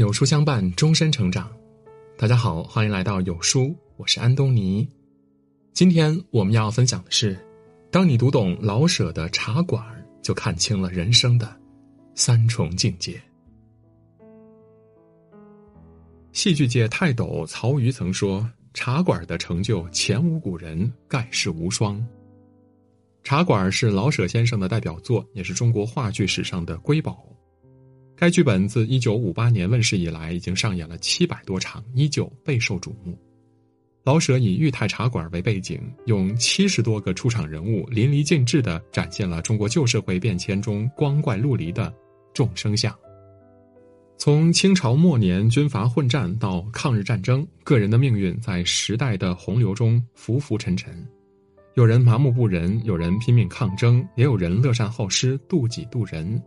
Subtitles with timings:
[0.00, 1.52] 有书相伴，终身成长。
[2.16, 4.88] 大家好，欢迎来到有书，我是安东尼。
[5.74, 7.38] 今天我们要分享的是：
[7.90, 9.84] 当你读懂老舍的《茶馆》，
[10.22, 11.54] 就看清了人生的
[12.14, 13.20] 三重境界。
[16.32, 22.02] 戏剧界泰斗曹禺曾说：“茶馆的成就前无古人，盖世无双。”
[23.22, 27.22] 茶馆是老舍先生的代表作，也是中国话剧史上的瑰宝。
[28.20, 33.18] 该剧本自一九五八年问世以来，已经上演了七百多场，依旧备受瞩目。
[34.04, 41.90] 老舍以裕泰茶馆为背景，用七十多个出场人物淋漓尽致地展现了中国旧社会变迁中光怪陆离的
[42.34, 42.94] 众生相。
[44.18, 50.94] 从清朝末年军阀混战到抗日战争，个人的命运在时代的洪流中浮浮沉沉，
[51.72, 56.38] 有人麻木不仁，有人拼命抗争，也有人乐善好施，渡己渡人。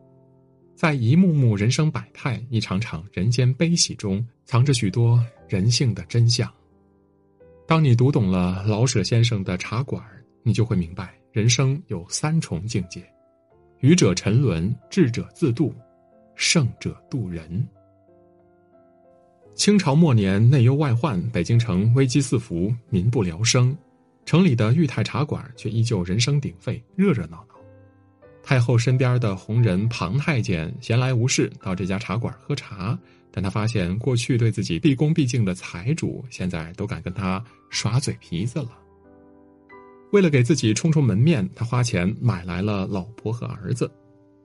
[0.76, 6.52] 在一幕幕人生百态、一场场人间悲喜中，藏着许多人性的真相。
[7.68, 10.04] 当你读懂了老舍先生的《茶馆》，
[10.42, 13.02] 你就会明白，人生有三重境界：
[13.80, 15.74] 愚者沉沦，智者自渡，
[16.36, 17.66] 圣者渡人。
[19.56, 23.78] 清朝末年，内忧外患，北京城危机四伏，民不聊生，
[24.26, 27.53] 城里的裕泰茶馆却依旧人声鼎沸，热热闹闹。
[28.44, 33.00] 太后身边的红人庞太监闲来无事到这家茶馆喝茶，
[33.32, 38.78] 但他发现过去对自己毕恭毕敬的财主，现在都敢跟他耍嘴皮子了。
[40.12, 43.90] 为了给自己充充门面，他花钱买来了老婆和儿子。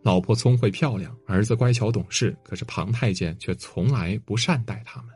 [0.03, 5.11] 老婆聪慧漂亮，儿子乖巧懂事，可是庞太监却从来不善待他们。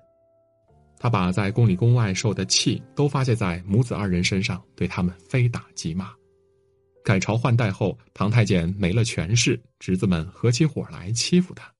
[0.98, 6.12] 他把在宫里宫外受的气都发泄在母子二人身上，对他们非打即骂。
[7.04, 11.70] 改朝换代后，唐太监没了权势，侄子们合起伙来欺负他，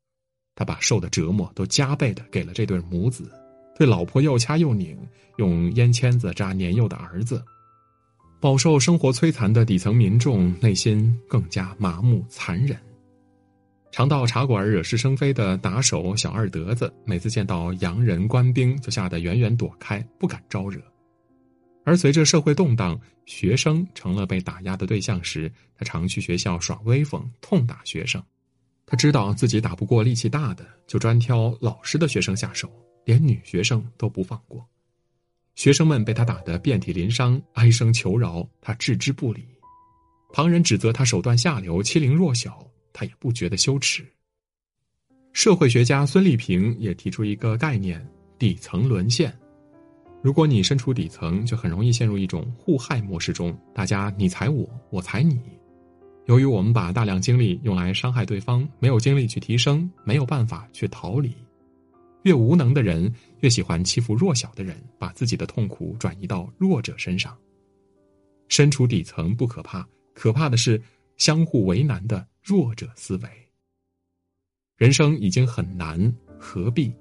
[0.55, 3.31] 他把受的折磨都加倍的给了这对母子，
[3.77, 4.98] 对老婆又掐又拧，
[5.37, 7.43] 用烟签子扎年幼的儿子，
[8.41, 12.77] 饱受生活摧残的底层民众内心更加麻木残忍。
[13.93, 20.81] 常到茶馆惹是生非的打手小二德子，每次见到洋人官兵就吓得远远躲开，不敢招惹。
[21.84, 28.22] 而随着社会动荡，学生成了被打压的对象时，他常去学校耍威风，痛打学生。
[28.87, 32.70] 他知道自己打不过力气大的，就专挑老实的学生下手，
[33.04, 34.65] 连女学生都不放过。
[35.54, 39.47] 学生们被他打得遍体鳞伤，哀声求饶，他置之不理。
[40.32, 44.06] 旁人指责他手段下流、欺凌弱小，他也不觉得羞耻。
[45.32, 48.06] 社会学家孙立平也提出一个概念：
[48.38, 49.34] 底层沦陷。
[50.22, 55.41] 如果你身处底层，就很容易陷入一种互害模式中，大家你踩我，我踩你。
[56.27, 61.34] 由于我们把大量精力用来伤害对方，没有精力去提升，没有办法去逃离。
[62.22, 67.37] 越无能的人越喜欢欺负弱小的人，把自己的痛苦转移到弱者身上。
[68.47, 69.84] 身处底层不可怕，
[70.15, 70.81] 可怕的是
[71.16, 73.28] 相互为难的弱者思维。
[74.77, 76.94] 人生已经很难，何必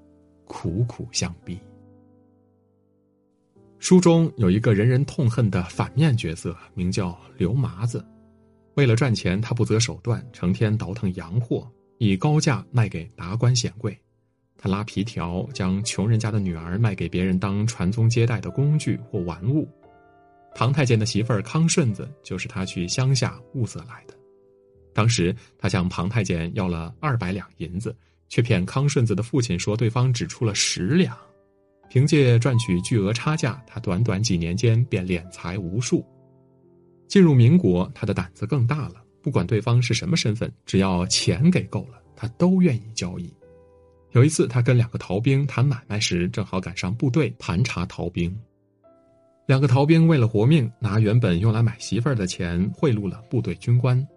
[0.46, 1.56] 苦苦相逼？
[3.82, 8.06] 书中有一个人人痛恨的反面角色，名叫刘麻子。
[8.76, 14.00] 为了赚钱，他不择手段，成天倒腾洋货，以高价卖给达官显贵。
[14.56, 19.68] 他拉皮条，将穷人家的女儿卖给别人当传宗接代的工具或玩物。
[20.54, 24.14] 唐太监的媳妇儿康顺子就是他去乡下物色来的。
[24.94, 27.96] 当时他向庞太监要了二百两银子，
[28.30, 31.18] 却骗康顺子的父亲说对方只出了十两。
[31.92, 36.06] 凭借赚取巨额差价，他短短几年间便敛财无数。
[37.10, 39.04] 进入民国，他的胆子更大了。
[39.22, 43.30] 不管对方是什么身份，只要钱给够了，他都愿意交易。
[44.12, 48.34] 有一次，他跟两个逃兵谈买卖时，正好赶上部队盘查逃兵。
[49.46, 54.08] 两个逃兵为了活命，拿原本用来买媳妇儿的钱贿赂了部队军官。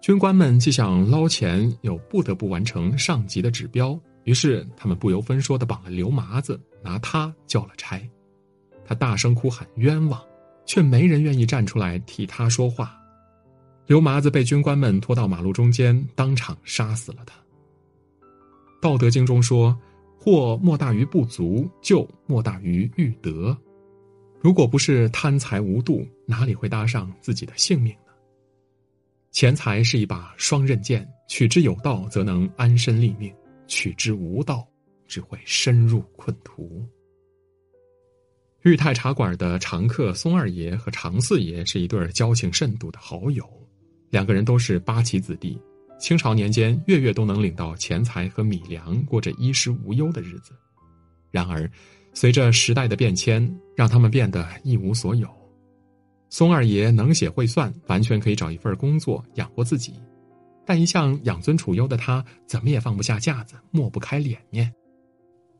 [0.00, 3.96] 军官们既想捞钱，又不得不完成上级的指标。
[4.26, 8.02] 于是，他们不由分说的绑了刘麻子，拿他交了差。
[8.84, 10.20] 他大声哭喊冤枉，
[10.66, 13.00] 却没人愿意站出来替他说话。
[13.86, 17.36] 刘麻子被军官们拖到马路中间，当场杀死了他。
[18.82, 19.78] 《道德经》中说
[20.18, 23.56] ：“祸莫大于不足，救莫大于欲得。”
[24.42, 28.12] 如果不是贪财无度，哪里会搭上自己的性命呢？
[29.30, 33.32] 钱财是一把双刃剑，取之有道，则能安身立命。
[33.66, 34.66] 取之无道，
[35.06, 36.84] 只会深入困途。
[38.62, 43.48] 裕泰茶馆的常客松二爷和常四爷是一对交情甚笃的好友，
[44.10, 45.60] 两个人都是八旗子弟。
[45.98, 50.52] 清朝年间月月都能领到钱财和米粮，过着衣食无忧的日子。
[51.30, 51.70] 然而，
[52.12, 55.28] 随着时代的变迁，让他们变得一无所有。
[56.28, 59.94] 松二爷能写会算，完全可以找一份工作养活自己，
[60.66, 64.70] 但一向养尊处优的他，怎么也放不下架子，抹不开脸面。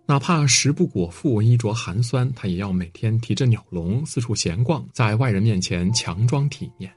[0.04, 6.92] 哪怕食不果腹、衣着寒酸，他也要每天提着鸟笼四处闲逛，在外人面前强装体面。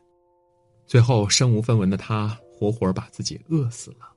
[0.86, 4.10] 最后，身无分文的他，活活把自己饿死了。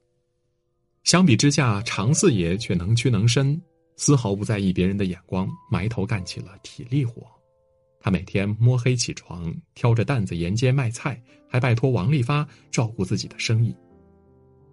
[1.04, 3.60] 相比之下，常四爷却能屈能伸，
[3.96, 7.26] 丝毫不在意别人的眼光，埋头干起了体力活。
[8.04, 13.72] 他每天摸黑起床，挑着担子沿街卖菜，还拜托王利发照顾自己的生意。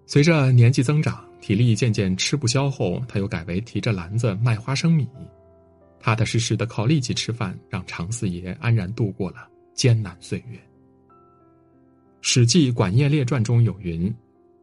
[0.08, 5.08] 随着年纪增长，体力渐渐吃不消后，他又改为提着篮子卖花生米，
[6.00, 10.58] 踏踏实实的靠力气吃饭，让常四爷安然度过了艰难岁月。
[12.22, 14.12] 《史记·管业列传》中有云：“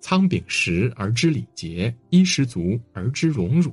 [0.02, 3.72] 仓廪实而知礼节，衣食足而知荣辱。”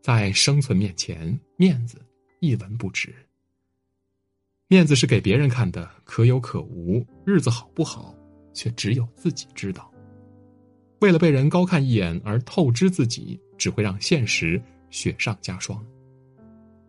[0.00, 2.00] 在生存面前，面子
[2.38, 3.12] 一文不值。
[4.68, 8.12] 面子是给别人看的，可有可无；日子好不好，
[8.52, 9.88] 却只有自己知道。
[11.00, 14.60] 为了被人高看一眼而透支自己，只会让现实
[14.90, 15.84] 雪上加霜。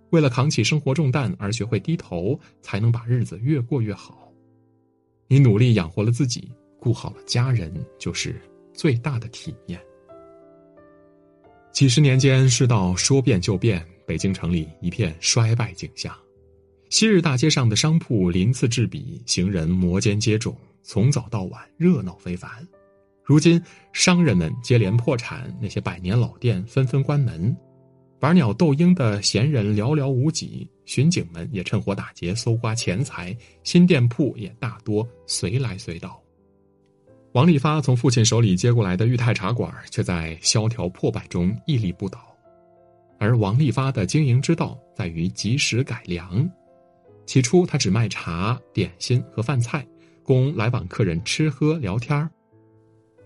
[0.09, 4.31] 为了扛起生活重担而学会低头，才能把日子越过越好。
[5.27, 8.41] 你努力养活了自己，顾好了家人，就是
[8.73, 9.79] 最大的体面。
[11.71, 16.11] 几十年间，世道说变就变，北京城里一片衰败景象。
[16.89, 22.49] 昔日大街上的商铺鳞次栉比，行人摩肩接踵，从早到晚热闹非凡。
[23.23, 23.61] 如今，
[23.91, 27.55] 商人们接连破产，那些百年老店纷纷关门，
[28.21, 36.17] 玩鸟斗鹰的闲人寥寥无几，巡警们也趁火打劫搜刮钱财，新店铺也大多随来随到。
[37.33, 42.33] 王利发从父亲手里接过来的裕泰茶馆，却在萧条破败中屹立不倒。
[43.19, 46.49] 而王利发的经营之道在于及时改良。
[47.27, 49.85] 起初，他只卖茶、点心和饭菜，
[50.23, 52.27] 供来往客人吃喝聊天儿。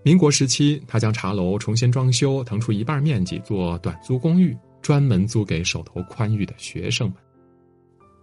[0.03, 7.17] 民国时期，他将茶楼重新装修，腾出一半面积做短租公寓，专门租给手头宽裕的学生们。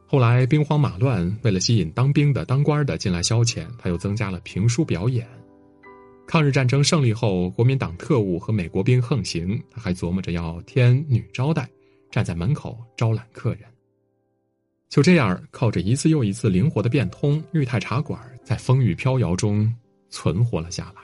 [0.04, 5.24] 后来兵荒马乱，为了吸引当兵的、当官的进来消遣，他又增加了评书表演。
[6.26, 11.68] 抗日战争胜利后，国民党特务和美国兵横行，他还琢磨着要添女招待，
[12.10, 13.60] 站在门口招揽客人。
[14.88, 19.70] 就这样，靠着一次又一次灵活的变通，裕泰茶馆在风雨飘摇中
[20.08, 21.02] 存活了下来。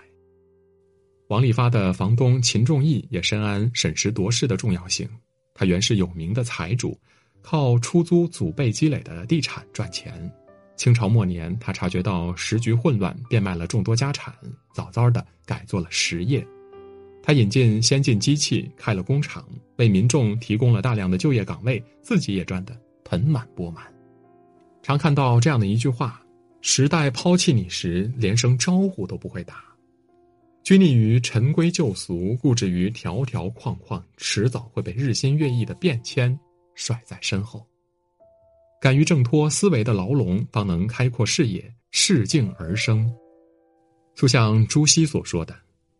[1.28, 5.08] 王利发的房东秦仲义也深谙审时度势的重要性。
[5.54, 6.98] 他原是有名的财主，
[7.42, 10.30] 靠出租祖辈积累的地产赚钱。
[10.76, 14.34] 清朝末年，他察觉到时局混乱，变卖了众多家产，
[14.74, 16.44] 早早的改做了实业。
[17.22, 19.46] 他引进先进机器，开了工厂，
[19.76, 23.84] 为民众提供了大量的就业岗位，自己也赚得盆满钵满。
[24.82, 26.22] 常看到这样的一句话
[26.60, 29.64] ：“时代抛弃你时，连声招呼都不会打。”
[30.64, 36.38] 拘泥于陈规旧俗，固执于条条框框，迟早会被日新月异的变迁
[36.74, 37.66] 甩在身后。
[38.80, 43.10] 敢于挣脱思维的牢笼，方能开阔视野，适境而生。
[44.14, 45.54] 就像朱熹所说的：“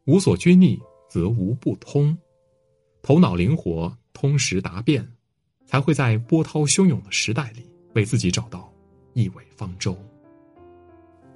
[0.06, 0.78] 无所拘泥，
[1.10, 2.16] 则无不通。”
[3.02, 5.06] 头脑灵活，通识达变，
[5.66, 8.72] 才会在波涛汹涌的时代里，为自己找到
[9.12, 9.96] 一尾方舟。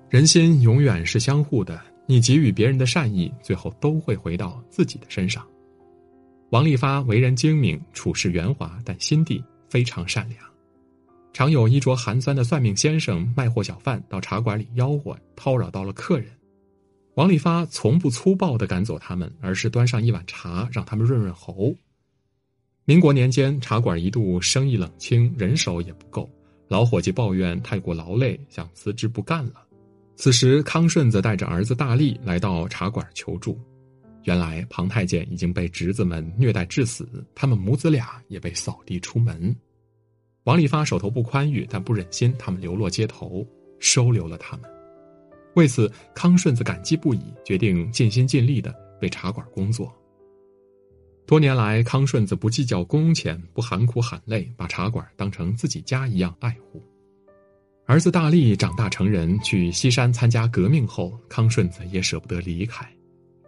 [0.08, 1.80] 人心永远是相互的。
[2.10, 5.46] 你给予别人的善意，最后都会回到自己的身上。
[6.48, 10.42] 王利发为人精明，处事圆滑，但心地非常善良。
[11.34, 16.30] 常有衣着寒酸的算命先生、卖货小贩到茶馆里吆喝，叨扰到了客人。
[17.16, 21.74] 王利发从不粗暴的赶走他们，而是端上一碗茶，让他们润润喉。
[22.88, 26.26] 民国年间，茶馆一度生意冷清，人手也不够，
[26.68, 29.62] 老伙计抱怨太过劳累，想辞职不干了。
[30.16, 33.60] 此时，康顺子带着儿子大力来到茶馆求助。
[34.24, 39.54] 原来，庞太监已经被侄子们虐待致死，他们母子俩也被扫地出门。
[40.44, 43.46] 王利发手头不宽裕，但不忍心他们流落街头，
[43.80, 44.70] 收留了他们。
[45.56, 49.94] 为此，康顺子感激不已，决定尽心尽力的为茶馆工作。
[51.28, 56.82] 多年来，康顺子不计较工钱，不喊苦喊累，把茶馆当成自己家一样爱护。
[57.84, 62.88] 儿子大力长大成人，去西山参加革命后，康顺子也舍不得离开。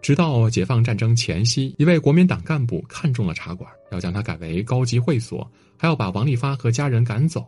[0.03, 7.47] 直到解放战争前夕，一位国民党干部看中了茶馆，要将它改为高级会所，还要把王利发和家人赶走。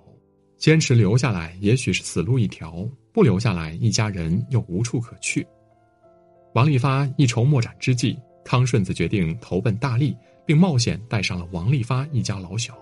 [0.57, 5.47] 坚持留下来，也许是死路一条；不留下来，一家人又无处可去。
[6.55, 12.77] 王利发一筹莫展之际，康顺子决定投奔大力，并冒险带上了王利发一家老小。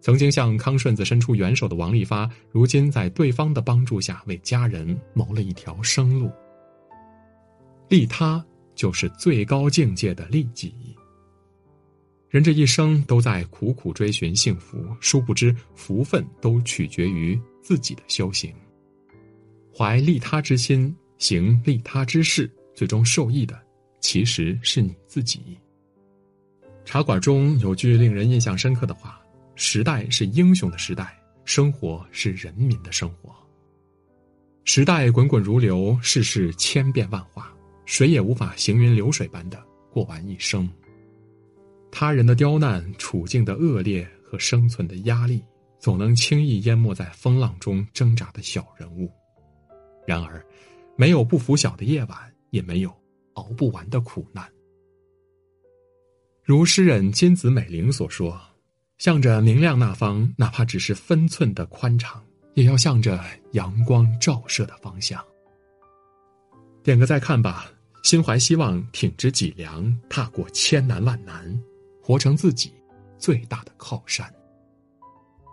[0.00, 6.30] 曾经向康顺子伸出援手的王利发，如今在对方的帮助下，为家人谋了一条生路。
[7.88, 8.44] 利他
[8.74, 10.74] 就是最高境界的利己。
[12.28, 18.52] 人这一生都在苦苦追寻幸福，殊不知福分都取决于自己的修行。
[19.74, 23.58] 怀利他之心，行利他之事，最终受益的
[24.04, 25.58] 其实是你自己。
[26.84, 29.18] 茶馆中有句令人印象深刻的话。
[29.56, 33.32] 时代是英雄的时代，生活是人民的生活。
[34.64, 37.50] 时代滚滚如流，世事千变万化，
[37.86, 40.68] 谁也无法行云流水般的过完一生。
[41.90, 45.42] 他人的刁难、处境的恶劣和生存的压力，
[45.78, 49.10] 总能轻易淹没在风浪中挣扎的小人物。
[50.06, 50.44] 然而，
[50.96, 52.18] 没有不拂晓的夜晚，
[52.50, 52.94] 也没有
[53.34, 54.50] 熬不完的苦难。
[56.42, 58.40] 如诗人金子美玲所说。
[58.96, 62.24] 向着明亮那方，哪怕只是分寸的宽敞，
[62.54, 65.22] 也要向着阳光照射的方向。
[66.82, 67.68] 点个再看吧，
[68.04, 71.60] 心怀希望，挺直脊梁，踏过千难万难，
[72.00, 72.72] 活成自己
[73.18, 74.32] 最大的靠山。